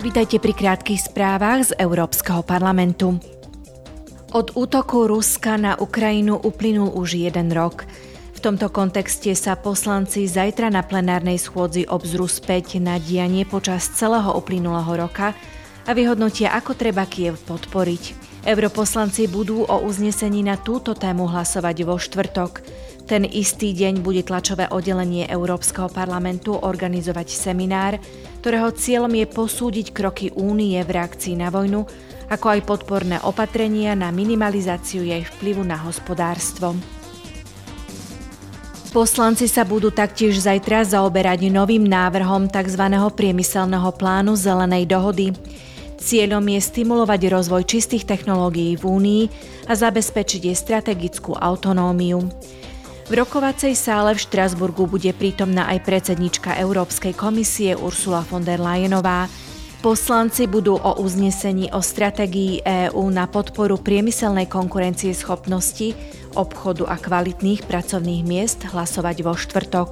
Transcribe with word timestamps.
Vítajte 0.00 0.40
pri 0.40 0.56
krátkých 0.56 1.12
správach 1.12 1.60
z 1.60 1.76
Európskeho 1.76 2.40
parlamentu. 2.40 3.20
Od 4.32 4.56
útoku 4.56 5.04
Ruska 5.04 5.60
na 5.60 5.76
Ukrajinu 5.76 6.40
uplynul 6.40 6.88
už 6.96 7.20
jeden 7.20 7.52
rok. 7.52 7.84
V 8.32 8.40
tomto 8.40 8.72
kontexte 8.72 9.36
sa 9.36 9.60
poslanci 9.60 10.24
zajtra 10.24 10.72
na 10.72 10.80
plenárnej 10.80 11.36
schôdzi 11.36 11.84
obzru 11.84 12.24
späť 12.32 12.80
na 12.80 12.96
dianie 12.96 13.44
počas 13.44 13.92
celého 13.92 14.32
uplynulého 14.32 15.04
roka 15.04 15.36
a 15.84 15.90
vyhodnotia, 15.92 16.56
ako 16.56 16.80
treba 16.80 17.04
Kiev 17.04 17.36
podporiť. 17.44 18.32
Europoslanci 18.48 19.28
budú 19.28 19.68
o 19.68 19.84
uznesení 19.84 20.40
na 20.40 20.56
túto 20.56 20.96
tému 20.96 21.28
hlasovať 21.28 21.76
vo 21.84 22.00
štvrtok. 22.00 22.64
Ten 23.10 23.26
istý 23.26 23.74
deň 23.74 24.06
bude 24.06 24.22
tlačové 24.22 24.70
oddelenie 24.70 25.26
Európskeho 25.26 25.90
parlamentu 25.90 26.54
organizovať 26.54 27.26
seminár, 27.34 27.98
ktorého 28.38 28.70
cieľom 28.70 29.10
je 29.10 29.26
posúdiť 29.26 29.90
kroky 29.90 30.30
únie 30.38 30.78
v 30.78 30.94
reakcii 30.94 31.34
na 31.34 31.50
vojnu, 31.50 31.90
ako 32.30 32.46
aj 32.54 32.60
podporné 32.70 33.18
opatrenia 33.26 33.98
na 33.98 34.14
minimalizáciu 34.14 35.02
jej 35.02 35.26
vplyvu 35.26 35.66
na 35.66 35.74
hospodárstvo. 35.82 36.78
Poslanci 38.94 39.50
sa 39.50 39.66
budú 39.66 39.90
taktiež 39.90 40.38
zajtra 40.46 40.86
zaoberať 40.86 41.50
novým 41.50 41.82
návrhom 41.82 42.46
tzv. 42.46 42.94
priemyselného 42.94 43.90
plánu 43.90 44.38
Zelenej 44.38 44.86
dohody. 44.86 45.34
Cieľom 45.98 46.46
je 46.46 46.60
stimulovať 46.62 47.26
rozvoj 47.26 47.66
čistých 47.66 48.06
technológií 48.06 48.78
v 48.78 48.86
Únii 48.86 49.22
a 49.66 49.74
zabezpečiť 49.74 50.46
jej 50.46 50.54
strategickú 50.54 51.34
autonómiu. 51.34 52.30
V 53.10 53.18
rokovacej 53.18 53.74
sále 53.74 54.14
v 54.14 54.22
Štrasburgu 54.22 54.86
bude 54.86 55.10
prítomná 55.10 55.66
aj 55.66 55.82
predsednička 55.82 56.54
Európskej 56.62 57.10
komisie 57.18 57.74
Ursula 57.74 58.22
von 58.22 58.46
der 58.46 58.62
Leyenová. 58.62 59.26
Poslanci 59.82 60.46
budú 60.46 60.78
o 60.78 60.94
uznesení 61.02 61.74
o 61.74 61.82
stratégii 61.82 62.62
EÚ 62.62 63.02
na 63.10 63.26
podporu 63.26 63.82
priemyselnej 63.82 64.46
konkurencie 64.46 65.10
schopnosti, 65.10 65.90
obchodu 66.38 66.86
a 66.86 66.94
kvalitných 66.94 67.66
pracovných 67.66 68.22
miest 68.22 68.70
hlasovať 68.70 69.16
vo 69.26 69.34
štvrtok. 69.34 69.90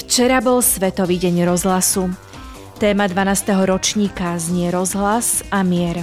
Včera 0.00 0.40
bol 0.40 0.64
Svetový 0.64 1.20
deň 1.20 1.44
rozhlasu. 1.44 2.08
Téma 2.80 3.04
12. 3.04 3.52
ročníka 3.68 4.40
znie 4.40 4.72
rozhlas 4.72 5.44
a 5.52 5.60
mier. 5.60 6.00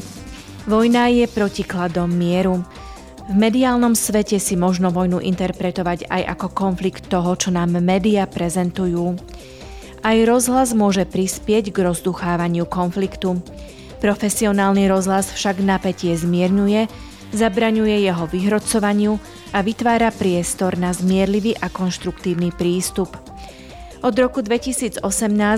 Vojna 0.69 1.09
je 1.09 1.25
protikladom 1.25 2.13
mieru. 2.13 2.61
V 3.23 3.35
mediálnom 3.39 3.95
svete 3.95 4.35
si 4.35 4.59
možno 4.59 4.91
vojnu 4.91 5.23
interpretovať 5.23 6.11
aj 6.11 6.21
ako 6.35 6.47
konflikt 6.51 7.07
toho, 7.07 7.39
čo 7.39 7.55
nám 7.55 7.79
média 7.79 8.27
prezentujú. 8.27 9.15
Aj 10.03 10.17
rozhlas 10.27 10.75
môže 10.75 11.07
prispieť 11.07 11.71
k 11.71 11.87
rozduchávaniu 11.87 12.67
konfliktu. 12.67 13.39
Profesionálny 14.03 14.91
rozhlas 14.91 15.31
však 15.31 15.63
napätie 15.63 16.11
zmierňuje, 16.19 16.91
zabraňuje 17.31 18.03
jeho 18.03 18.27
vyhrocovaniu 18.27 19.15
a 19.55 19.63
vytvára 19.63 20.11
priestor 20.11 20.75
na 20.75 20.91
zmierlivý 20.91 21.55
a 21.63 21.71
konštruktívny 21.71 22.51
prístup. 22.51 23.15
Od 24.03 24.11
roku 24.19 24.43
2018 24.43 24.99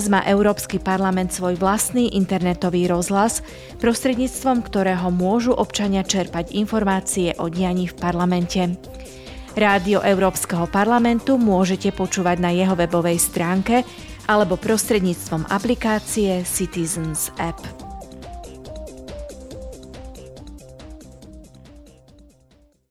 má 0.06 0.22
Európsky 0.22 0.78
parlament 0.78 1.34
svoj 1.34 1.58
vlastný 1.58 2.14
internetový 2.14 2.86
rozhlas, 2.86 3.42
prostredníctvom 3.82 4.62
ktorého 4.62 5.10
môžu 5.10 5.50
občania 5.50 6.06
čerpať 6.06 6.54
informácie 6.54 7.34
o 7.42 7.50
dianí 7.50 7.90
v 7.90 7.98
parlamente. 7.98 8.78
Rádio 9.58 9.98
Európskeho 9.98 10.70
parlamentu 10.70 11.42
môžete 11.42 11.90
počúvať 11.90 12.38
na 12.38 12.54
jeho 12.54 12.78
webovej 12.78 13.18
stránke 13.18 13.82
alebo 14.30 14.54
prostredníctvom 14.54 15.50
aplikácie 15.50 16.46
Citizens 16.46 17.34
App. 17.42 17.85